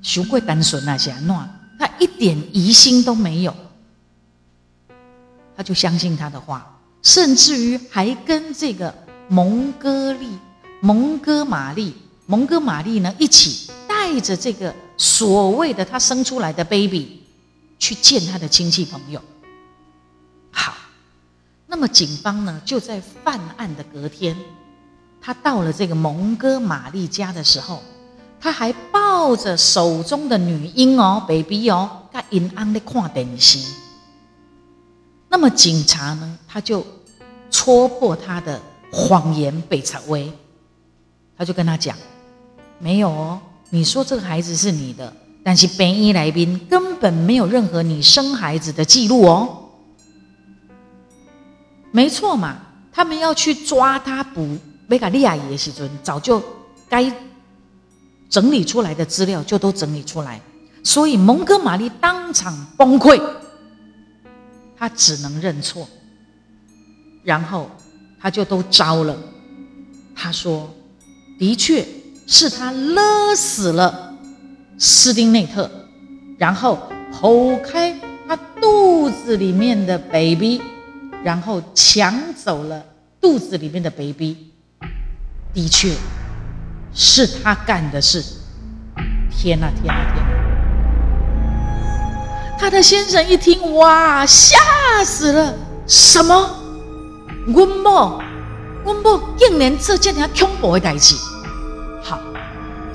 [0.00, 1.44] 羞愧单纯那些诺，
[1.76, 3.54] 他一点疑心都没有。
[5.56, 8.94] 他就相信他的话，甚至于还跟这个
[9.26, 10.28] 蒙哥利、
[10.80, 11.92] 蒙哥玛丽、
[12.26, 17.17] 蒙哥玛丽呢一起带着这个所谓的他生出来的 baby
[17.78, 19.22] 去见他的亲戚朋友。
[20.50, 20.74] 好，
[21.66, 24.36] 那么警方呢就在犯案的隔天，
[25.20, 27.82] 他到了这个蒙哥玛丽家的时候，
[28.40, 33.58] 他还抱着手中的女婴哦，baby 哦，他阴暗的看电视。
[35.28, 36.38] 那么警察呢？
[36.48, 36.84] 他就
[37.50, 38.60] 戳破他的
[38.90, 40.32] 谎言，被查威，
[41.36, 41.96] 他就跟他讲
[42.80, 45.14] ：“没有哦，你说这个孩子是你的，
[45.48, 49.70] 但是本医来宾根本没有任何你生孩子的记录哦。”
[51.90, 52.58] 没错嘛，
[52.92, 56.42] 他们要去抓他捕贝卡利亚也时尊，早就
[56.86, 57.10] 该
[58.28, 60.38] 整理出来的资料就都整理出来，
[60.84, 63.18] 所以蒙哥马利当场崩溃。
[64.76, 65.88] 他只能认错，
[67.24, 67.70] 然后
[68.20, 69.16] 他就都招了。
[70.14, 70.68] 他说
[71.40, 71.88] ：“的确
[72.26, 74.07] 是他勒死了
[74.78, 75.68] 斯丁内特，
[76.38, 76.78] 然后
[77.12, 77.94] 剖开
[78.28, 80.62] 他肚子里面的 baby，
[81.24, 82.84] 然后抢走了
[83.20, 84.52] 肚子里面的 baby。
[85.52, 85.92] 的确
[86.94, 88.22] 是他干的事。
[89.30, 90.24] 天哪，天哪，天！”
[92.58, 94.56] 他的先生一听，哇，吓
[95.04, 95.54] 死了！
[95.86, 96.54] 什么？
[97.48, 98.20] 温某，
[98.84, 101.14] 温某竟然这件他恐怖的代志。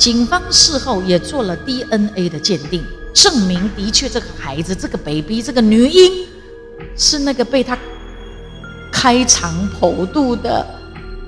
[0.03, 6.27] 警方事后也做了 DNA 的鉴定，证明的确这个孩子，这个 baby，这个女婴
[6.97, 7.77] 是那个被他
[8.91, 10.67] 开肠剖肚的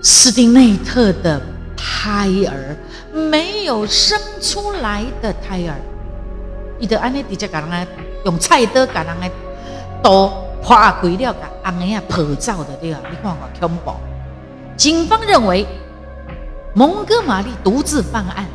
[0.01, 1.41] 斯丁内特的
[1.77, 2.75] 胎儿，
[3.13, 5.79] 没有生出来的胎儿。
[6.77, 7.87] 伊就安尼直接甲人
[8.25, 9.31] 用菜刀甲人家
[10.03, 10.27] 刀
[10.61, 12.99] 划开了，甲安尼啊破走的对啊！
[13.09, 13.93] 你看看恐怖。
[14.75, 15.65] 警方认为
[16.73, 18.45] 蒙哥马利独自犯案，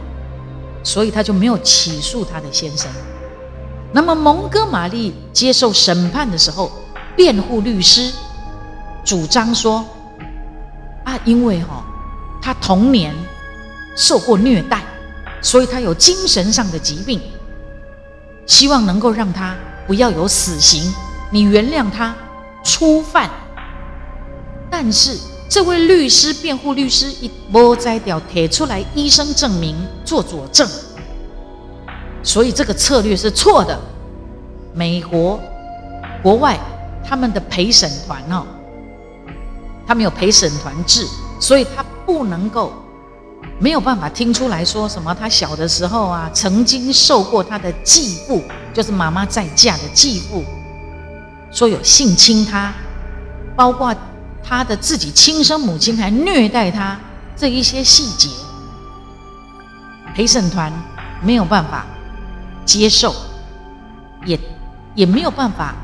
[0.82, 2.90] 所以他就没有起诉他的先生。
[3.92, 6.70] 那么蒙哥马利接受审判的时候，
[7.16, 8.12] 辩护律师
[9.04, 9.84] 主张说：
[11.04, 11.84] 啊，因为哈
[12.40, 13.14] 他童年
[13.96, 14.82] 受过虐待，
[15.42, 17.20] 所以他有精神上的疾病。
[18.46, 20.92] 希望能够让他不要有死刑，
[21.30, 22.14] 你原谅他
[22.64, 23.30] 初犯。
[24.70, 25.16] 但是
[25.50, 30.66] 这位律师、辩护律师一波摘掉，贴出来医生证明做佐证，
[32.22, 33.76] 所以这个策略是错的。
[34.72, 35.40] 美国
[36.22, 36.56] 国外
[37.04, 38.46] 他们的陪审团哦，
[39.84, 41.04] 他们有陪审团制，
[41.40, 42.72] 所以他不能够。
[43.58, 50.44] 没有办法听出来说什么，他小的时候啊，曾经受过他的继父，就是妈妈再嫁的继父，
[51.50, 52.72] 说有性侵他，
[53.56, 53.94] 包括
[54.42, 56.98] 他的自己亲生母亲还虐待他
[57.36, 58.28] 这一些细节，
[60.14, 60.72] 陪审团
[61.22, 61.86] 没有办法
[62.64, 63.14] 接受，
[64.24, 64.38] 也
[64.94, 65.74] 也没有办法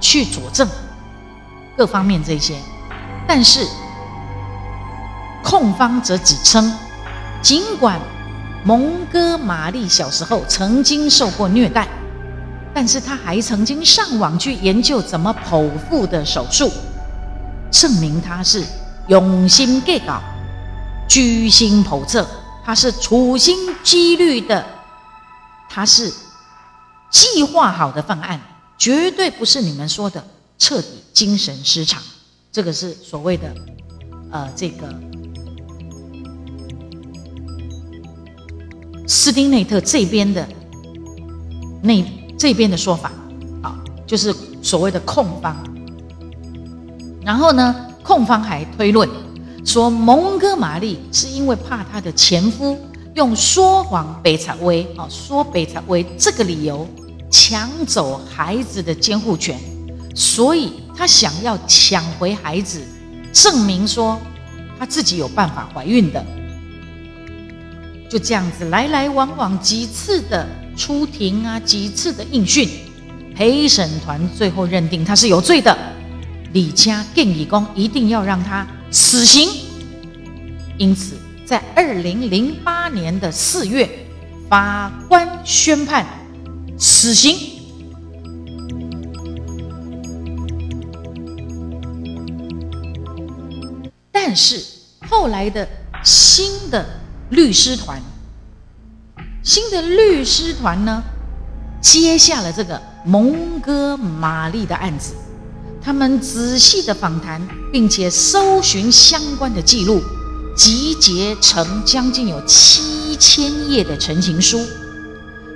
[0.00, 0.68] 去佐证
[1.76, 2.56] 各方面这些，
[3.26, 3.66] 但是
[5.42, 6.72] 控方则指称。
[7.40, 8.00] 尽管
[8.64, 11.88] 蒙哥马利小时候曾经受过虐待，
[12.72, 16.70] 但是他还曾经上网去研究怎么剖腹的手术，
[17.72, 18.62] 证明他是
[19.08, 20.20] 用心计稿、
[21.08, 22.24] 居心叵测，
[22.64, 24.64] 他是处心积虑的，
[25.68, 26.12] 他是
[27.10, 28.40] 计划好的犯案，
[28.78, 30.22] 绝对不是你们说的
[30.58, 32.00] 彻底精神失常。
[32.52, 33.52] 这个是所谓的，
[34.30, 34.94] 呃，这个。
[39.08, 40.48] 斯丁内特这边的
[41.82, 42.04] 那
[42.38, 43.10] 这边的说法，
[43.62, 45.56] 啊，就是所谓的控方。
[47.24, 49.08] 然后呢，控方还推论
[49.64, 52.76] 说，蒙哥马利是因为怕他的前夫
[53.14, 56.86] 用说谎北采威，啊，说北采威这个理由
[57.30, 59.56] 抢走孩子的监护权，
[60.14, 62.80] 所以他想要抢回孩子，
[63.32, 64.18] 证明说
[64.78, 66.24] 他自己有办法怀孕的。
[68.10, 72.68] 就这样子来来往往几次的出庭啊，几次的应讯，
[73.34, 75.76] 陪审团最后认定他是有罪的。
[76.52, 79.48] 李家建议公一定要让他死刑。
[80.78, 83.88] 因此，在二零零八年的四月，
[84.48, 86.06] 法官宣判
[86.78, 87.36] 死刑。
[94.10, 94.62] 但是
[95.08, 95.68] 后来的
[96.04, 97.02] 新的。
[97.30, 97.98] 律师团，
[99.42, 101.02] 新的律师团呢，
[101.80, 105.14] 接下了这个蒙哥马利的案子。
[105.84, 107.40] 他们仔细的访谈，
[107.72, 110.00] 并且搜寻相关的记录，
[110.56, 114.64] 集结成将近有七千页的陈情书。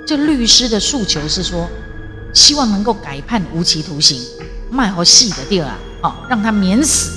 [0.05, 1.67] 这律师的诉求是说，
[2.33, 4.21] 希望能够改判无期徒刑，
[4.69, 7.11] 卖好细的地儿啊，好让他免死。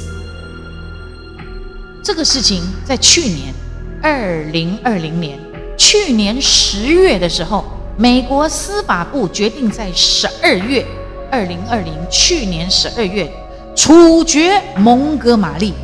[2.02, 3.52] 这个事情在去年
[4.00, 5.38] 二零二零年，
[5.76, 7.64] 去年十月的时候，
[7.98, 10.86] 美国司法部决定在十二月
[11.30, 13.30] 二零二零去年十二月
[13.76, 15.74] 处决蒙哥马利，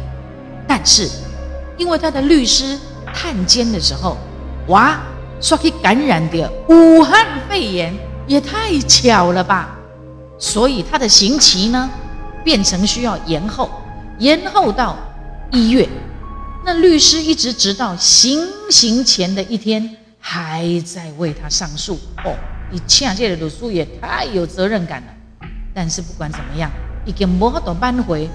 [0.66, 1.08] 但是
[1.76, 2.78] 因为他的律师
[3.14, 4.16] 探监的时候，
[4.68, 5.00] 哇！
[5.38, 7.94] 说可以感染的武汉肺炎
[8.26, 9.78] 也太巧了吧！
[10.38, 11.90] 所以他的刑期呢，
[12.42, 13.70] 变成需要延后，
[14.18, 14.96] 延后到
[15.52, 15.86] 一月。
[16.64, 21.98] 那律师一直直到行刑前的一天，还在为他上诉。
[22.24, 22.34] 哦，
[22.72, 25.08] 你恰切的鲁肃也太有责任感了。
[25.76, 26.70] 但是不管怎么样，
[27.04, 28.26] 已经无法度扳回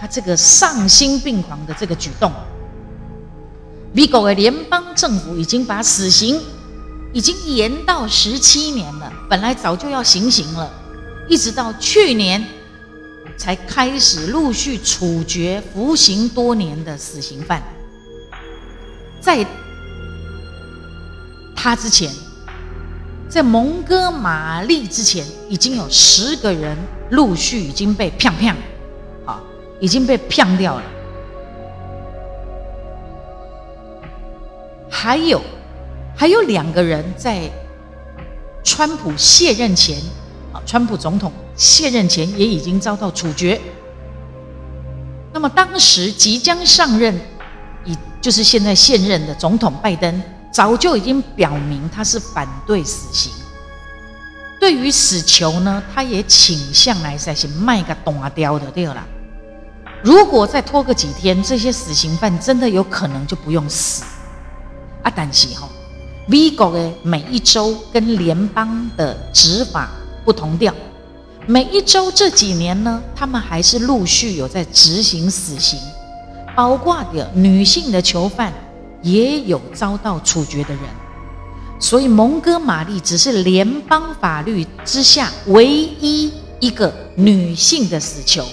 [0.00, 2.32] 他这个丧心病狂的这个举动。
[3.92, 6.40] 美国的联邦政府已经把死刑
[7.12, 10.68] 已经延到十七年了，本来早就要行刑了，
[11.28, 12.44] 一直到去年
[13.36, 17.62] 才开始陆续处决服刑多年的死刑犯。
[19.20, 19.46] 在
[21.54, 22.12] 他之前，
[23.28, 26.76] 在蒙哥马利之前，已经有十个人
[27.10, 28.56] 陆续已经被骗骗，
[29.26, 29.40] 好，
[29.80, 30.82] 已经被骗掉了。
[34.90, 35.42] 还有，
[36.16, 37.50] 还有两个人在
[38.64, 39.98] 川普卸任前，
[40.52, 43.60] 啊，川普总统卸任前也已经遭到处决。
[45.34, 47.14] 那么当时即将上任，
[47.84, 53.32] 以就是现在现任的总统拜登，早就已经表明他是反对死刑。
[54.60, 59.06] 对于死囚呢，他也倾向来才是卖个大雕的对了。
[60.02, 64.04] 如果再拖个几天，这些死刑犯真的有可能就不用死。
[65.02, 65.68] 啊，但是吼，
[66.26, 69.90] 美国的每一州跟联邦的执法
[70.24, 70.74] 不同调，
[71.46, 75.78] 每一州这几年呢，他们还是陆续有在执行死刑，
[76.56, 78.52] 包括的女性的囚犯
[79.02, 80.82] 也有遭到处决的人，
[81.80, 88.44] 所以蒙哥马利只是联邦法律之下唯一一个女性的死囚。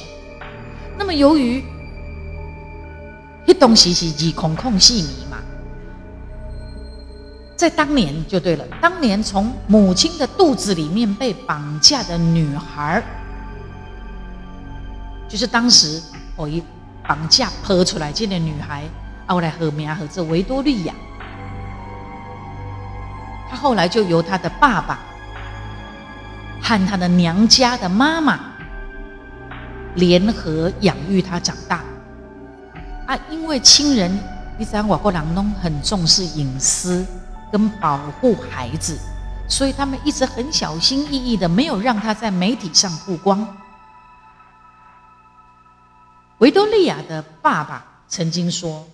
[0.97, 1.63] 那么由于
[3.45, 5.09] 一东西是以空空细迷。
[7.57, 13.01] 在当年就对了，当年从母亲的肚子里面被绑架的女孩
[15.29, 16.01] 就是当时
[16.35, 16.61] 我一
[17.07, 18.83] 绑架剖出来这个女孩，
[19.27, 20.93] 后来和名和这维多利亚，
[23.49, 24.99] 她后来就由她的爸爸
[26.61, 28.39] 和她的娘家的妈妈
[29.95, 31.81] 联合养育她长大。
[33.07, 34.19] 啊，因为亲人，
[34.57, 37.05] 你知道外国人拢很重视隐私。
[37.51, 38.99] 跟保护孩子，
[39.47, 43.47] 所以他们一直很小心翼翼的，没有让他在媒体上曝光。
[46.39, 48.85] 维多利亚的爸爸曾经说：“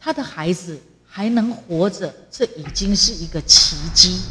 [0.00, 4.22] 他的孩子还能活着，这已经是一个奇迹。”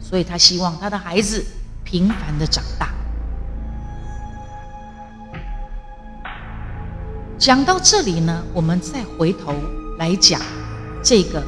[0.00, 1.44] 所以他希望他的孩子
[1.84, 2.94] 平凡的长大。
[7.38, 9.54] 讲到这里呢，我们再回头
[9.98, 10.40] 来讲
[11.02, 11.42] 这个。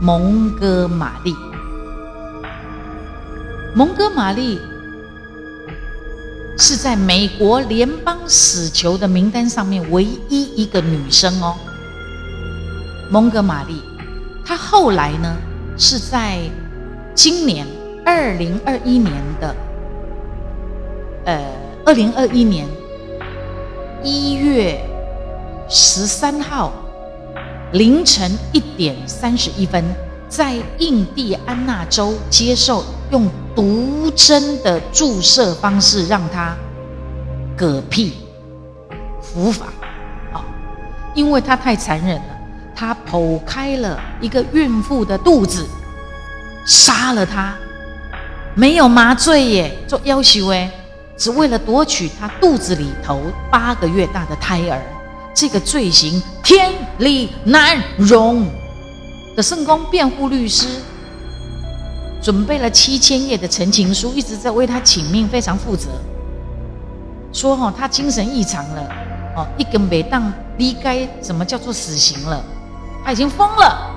[0.00, 1.34] 蒙哥马利，
[3.76, 4.60] 蒙哥马利
[6.58, 11.56] 是在美国联邦死囚的名单上面唯一一个女生哦。
[13.10, 13.82] 蒙哥马利，
[14.44, 15.36] 他后来呢
[15.76, 16.38] 是在
[17.14, 17.66] 今年
[18.04, 19.54] 二零二一年的，
[21.26, 21.44] 呃，
[21.84, 22.66] 二零二一年
[24.02, 24.80] 一月
[25.68, 26.72] 十三号。
[27.72, 29.82] 凌晨一点三十一分，
[30.28, 36.54] 在印第安纳州接受用毒针的注射方式让他
[37.58, 38.12] 嗝屁
[39.20, 39.66] 伏法，
[40.32, 40.44] 啊，
[41.16, 42.33] 因为他太残忍了，
[42.74, 45.66] 他剖开了一个孕妇的肚子，
[46.66, 47.54] 杀了她，
[48.54, 50.70] 没有麻醉耶，做要求诶，
[51.16, 53.20] 只为了夺取她肚子里头
[53.50, 54.82] 八个月大的胎儿。
[55.34, 58.46] 这个罪行天理难容
[59.36, 60.64] 的圣公辩护律师
[62.22, 65.88] 准备了七千页的陈情书，一直在为他请命，非常负责。
[67.32, 68.82] 说哈，他精神异常了，
[69.36, 72.44] 哦，一根没当离开，什么叫做死刑了？
[73.04, 73.90] 他已经疯了。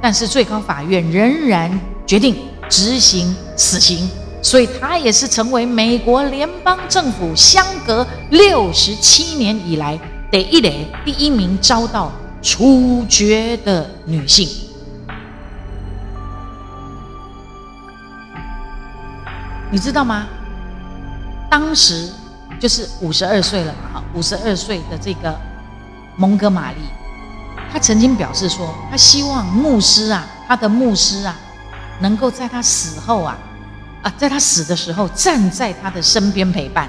[0.00, 2.36] 但是最高法院仍然决定
[2.68, 4.08] 执行死刑，
[4.40, 9.98] 所以他也是成为美国联邦政府相隔六十七年以来
[10.30, 14.48] 第一类第一名遭到处决的女性。
[19.72, 20.26] 你知道吗？
[21.50, 22.08] 当时
[22.60, 25.34] 就是五十二岁了嘛，哈，五十二岁的这个
[26.16, 26.78] 蒙哥马利，
[27.76, 31.36] 他曾经表示说，他希望牧师啊，他的牧师啊，
[32.00, 33.36] 能够在他死后啊，
[34.00, 36.88] 啊，在他死的时候站在他的身边陪伴。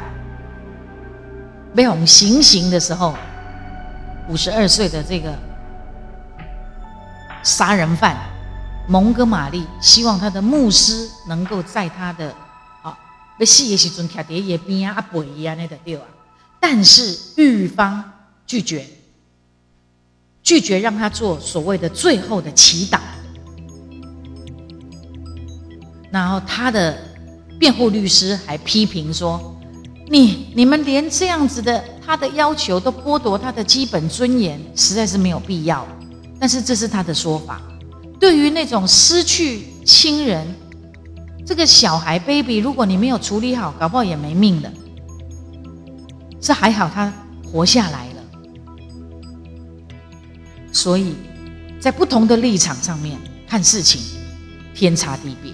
[1.76, 3.18] 被我们行刑的时候，
[4.30, 5.38] 五十二岁的这个
[7.44, 8.16] 杀人犯
[8.88, 12.34] 蒙哥马利，希望他的牧师能够在他的
[12.82, 12.98] 啊。
[13.38, 16.04] 被死的时阵，徛在伊边啊，陪伊安尼的对啊。
[16.62, 18.02] 但是狱方
[18.46, 18.88] 拒绝，
[20.48, 23.00] 拒绝让他做所谓的最后的祈祷。
[26.10, 26.98] 然后他的
[27.60, 29.54] 辩护律师还批评说
[30.08, 35.86] ：“你你们连这样子的他的要求都剥夺他的基本尊严，实在是没有必要。”
[36.40, 37.62] 但是这是他的说法。
[38.18, 40.48] 对于那种失去亲人，
[41.46, 44.72] 这个小孩 baby，如果你没有处理好，搞不好也没命了。
[46.40, 47.12] 这还好，他
[47.52, 48.07] 活下来。
[50.72, 51.16] 所以，
[51.80, 54.02] 在不同的立场上面看事情，
[54.74, 55.52] 天差地别。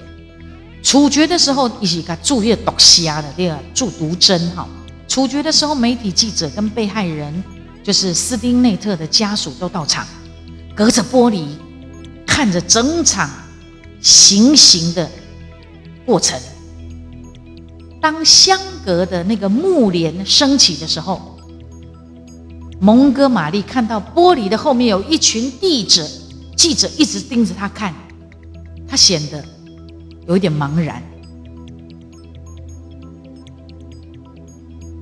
[0.82, 4.68] 处决的时候，一起给注意毒虾的，第二注毒针哈。
[5.08, 7.44] 处决的时候，媒体记者跟被害人，
[7.84, 10.06] 就是斯丁内特的家属都到场，
[10.76, 11.46] 隔着玻璃
[12.26, 13.30] 看着整场
[14.02, 15.10] 行刑的。
[16.06, 16.38] 过程，
[18.02, 21.33] 当相隔的那个幕帘升起的时候，
[22.84, 26.06] 蒙哥马利看到玻璃的后面有一群记者，
[26.58, 27.94] 记者一直盯着他看，
[28.86, 29.42] 他显得
[30.28, 31.02] 有一点茫然。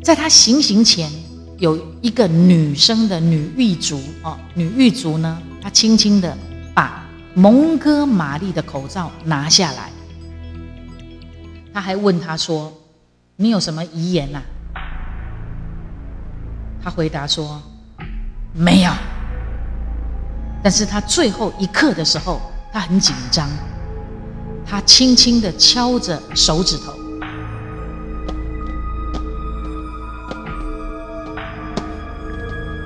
[0.04, 1.10] 在他行刑前，
[1.58, 6.38] 有一个女生的女狱卒哦，女狱卒呢，她轻轻的
[6.76, 7.04] 把
[7.34, 9.90] 蒙哥马利的口罩拿下来。
[11.74, 12.72] 他还问他说
[13.38, 14.40] ：“你有什么遗言呐？”
[16.84, 17.62] 他回答说
[18.54, 18.91] ：“没有。”
[20.64, 22.39] 但是他最后一刻的时候，
[22.72, 23.49] 他很紧张，
[24.66, 26.93] 他轻轻的敲着手指头，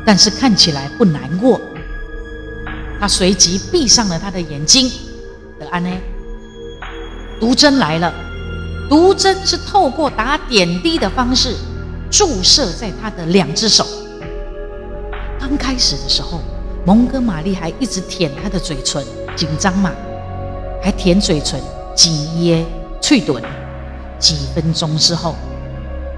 [0.05, 1.59] 但是看起来不难过。
[2.97, 4.89] 他随即闭上了他的眼睛。
[5.59, 5.89] 得安呢？
[7.39, 8.13] 毒针来了。
[8.89, 11.55] 毒针是透过打点滴的方式
[12.09, 13.85] 注射在他的两只手。
[15.47, 16.41] 刚开始的时候，
[16.87, 19.91] 蒙哥马利还一直舔他的嘴唇，紧张嘛，
[20.81, 21.61] 还舔嘴唇，
[21.95, 22.65] 挤噎
[22.99, 23.43] 脆短。
[24.17, 25.35] 几分钟之后，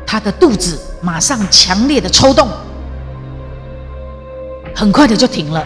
[0.05, 2.47] 他的肚子马上强烈的抽动，
[4.73, 5.61] 很快的就停了，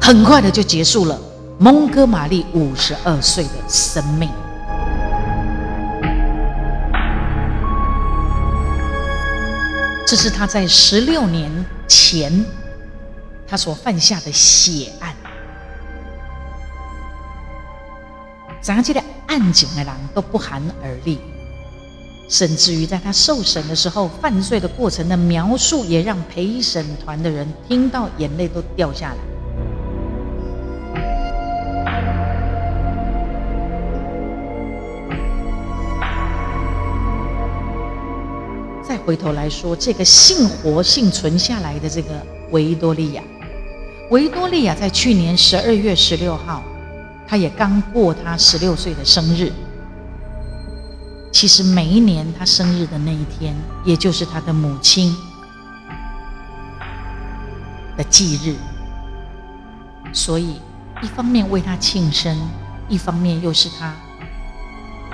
[0.00, 1.16] 很快的就结束了
[1.58, 4.28] 蒙哥马利五十二岁的生命。
[10.14, 11.50] 这是他在十六年
[11.88, 12.44] 前
[13.48, 15.12] 他所犯下的血案。
[18.62, 21.18] 咱这个案件的人都不寒而栗，
[22.30, 29.33] 甚至于在他受审的时候，犯罪的过程的描述也让陪审团的人听到眼泪都掉下来。
[38.94, 42.10] 再回头来说，这个幸活幸存下来的这个
[42.52, 43.20] 维多利亚，
[44.08, 46.62] 维多利亚在去年十二月十六号，
[47.26, 49.52] 她也刚过她十六岁的生日。
[51.32, 53.52] 其实每一年她生日的那一天，
[53.84, 55.12] 也就是她的母亲
[57.96, 58.54] 的忌日，
[60.12, 60.60] 所以
[61.02, 62.38] 一方面为她庆生，
[62.88, 63.92] 一方面又是她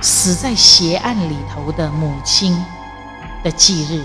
[0.03, 2.55] 死在血案里头的母亲。
[3.43, 4.05] 的忌日，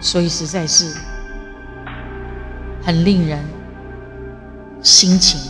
[0.00, 0.96] 所以实在是
[2.82, 3.44] 很令人
[4.82, 5.40] 心情。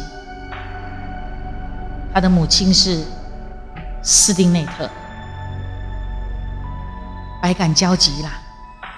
[2.13, 3.05] 他的母亲是
[4.03, 4.91] 斯丁内特，
[7.41, 8.43] 百感交集啦。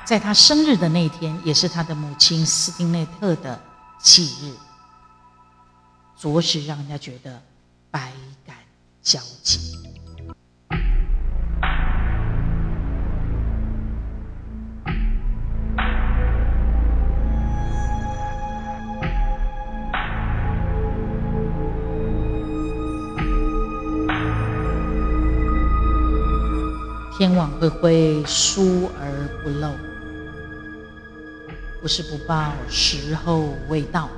[0.05, 3.61] 在他生日的那天，也是他的母亲斯丁内特的
[4.01, 4.55] 忌日，
[6.17, 7.41] 着实让人家觉得
[7.91, 8.11] 百
[8.47, 8.57] 感
[9.03, 9.77] 交集。
[27.61, 29.73] 天网恢恢，疏而不漏。
[31.83, 34.09] 不是不报，时候未到。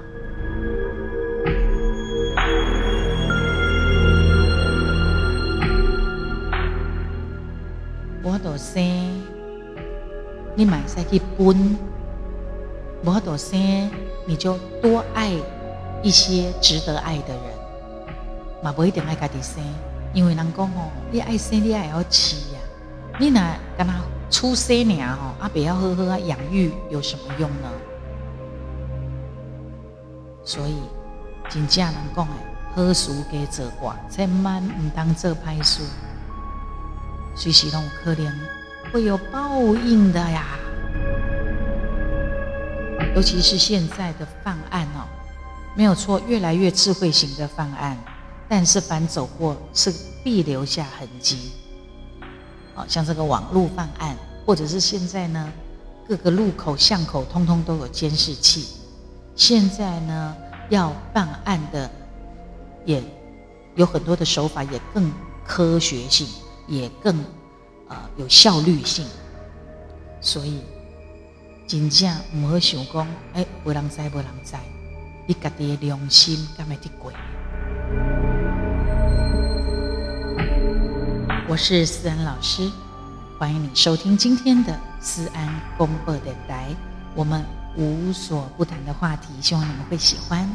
[8.25, 8.81] 我多生，
[10.55, 11.77] 你买晒去分。
[13.05, 13.91] 我多生，
[14.25, 15.33] 你就多爱
[16.03, 17.43] 一些值得爱的人。
[18.63, 19.61] 嘛，不一定爱家己生，
[20.15, 22.52] 因为人讲哦，你爱生，你还要饲。
[23.23, 23.41] 你若
[23.79, 27.71] 跟他出生俩吼，阿不要呵呵养育有什么用呢？
[30.45, 30.75] 所以，
[31.49, 32.33] 真正人讲诶，
[32.75, 35.85] 好事给做寡，千万唔当做歹事。
[37.37, 38.41] 随时拢有可能
[38.93, 40.45] 会有报应的呀。
[43.15, 45.07] 尤其是现在的犯案哦，
[45.77, 47.97] 没有错，越来越智慧型的犯案，
[48.49, 49.95] 但是凡走过是
[50.25, 51.53] 必留下痕迹。
[52.75, 54.17] 好像这个网络犯案，
[54.47, 55.53] 或者是现在呢，
[56.09, 58.69] 各个路口巷口通通都有监视器。
[59.37, 60.37] 现在呢，
[60.69, 61.91] 要办案的
[62.85, 63.03] 也
[63.75, 65.11] 有很多的手法，也更
[65.47, 66.27] 科学性。
[66.69, 67.19] 也更
[67.89, 69.05] 呃有效率性，
[70.21, 70.61] 所以
[71.67, 74.55] 真正唔好想讲，哎，无人知无人知，
[75.27, 77.13] 你家己的良心敢会得过？
[81.53, 82.73] 我是思安老师，
[83.39, 86.75] 欢迎你收听今天的思安公播的台，
[87.15, 87.45] 我们
[87.77, 90.49] 无所不谈的话题，希望你们会喜欢，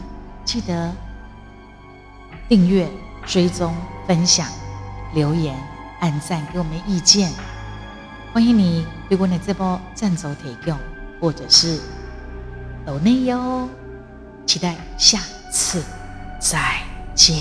[0.43, 0.91] 记得
[2.49, 2.89] 订阅、
[3.27, 3.75] 追踪、
[4.07, 4.47] 分享、
[5.13, 5.55] 留言。
[5.99, 7.31] 按赞给我们意见，
[8.33, 10.75] 欢迎你对我的这波赞助提供，
[11.21, 11.79] 或者是
[12.87, 13.69] 抖内哟，
[14.47, 15.19] 期待下
[15.51, 15.83] 次
[16.39, 16.81] 再
[17.13, 17.35] 见。